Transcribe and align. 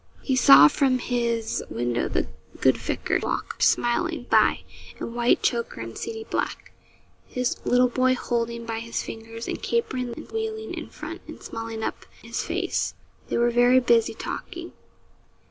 He 0.23 0.35
saw 0.35 0.67
from 0.67 0.97
his 0.97 1.63
window 1.69 2.07
the 2.09 2.25
good 2.59 2.75
vicar 2.75 3.19
walk 3.21 3.61
smiling 3.61 4.25
by, 4.31 4.61
in 4.99 5.13
white 5.13 5.43
choker 5.43 5.79
and 5.79 5.95
seedy 5.95 6.23
black, 6.23 6.71
his 7.27 7.63
little 7.67 7.87
boy 7.87 8.15
holding 8.15 8.65
by 8.65 8.79
his 8.79 9.03
fingers, 9.03 9.47
and 9.47 9.61
capering 9.61 10.11
and 10.17 10.31
wheeling 10.31 10.73
in 10.73 10.89
front, 10.89 11.21
and 11.27 11.43
smiling 11.43 11.83
up 11.83 12.07
in 12.23 12.29
his 12.29 12.41
face. 12.43 12.95
They 13.27 13.37
were 13.37 13.51
very 13.51 13.79
busy 13.79 14.15
talking. 14.15 14.73